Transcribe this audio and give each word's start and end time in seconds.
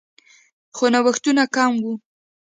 خو 0.75 0.85
نوښتونه 0.93 1.43
کم 1.55 1.71
وو 1.83 1.93